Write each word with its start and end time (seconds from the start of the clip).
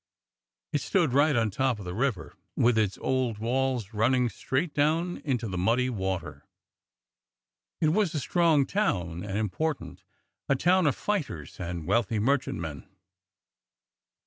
It 0.73 0.81
stood 0.81 1.13
right 1.13 1.35
on 1.35 1.51
top 1.51 1.77
of 1.77 1.85
the 1.85 1.93
river, 1.93 2.33
with 2.55 2.75
its 2.75 2.97
old 2.97 3.37
walls 3.37 3.93
runnin' 3.93 4.29
straight 4.29 4.73
down 4.73 5.17
into 5.17 5.47
the 5.47 5.59
muddy 5.59 5.91
water. 5.91 6.47
It 7.79 7.89
was 7.89 8.15
a 8.15 8.19
strong 8.19 8.65
town 8.65 9.23
and 9.23 9.37
important, 9.37 10.01
a 10.49 10.55
town 10.55 10.87
of 10.87 10.95
fighters 10.95 11.59
and 11.59 11.85
wealthy 11.85 12.17
merchantmen. 12.17 12.87